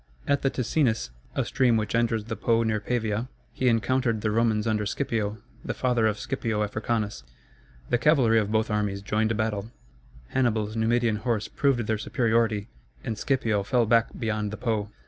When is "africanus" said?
6.63-7.23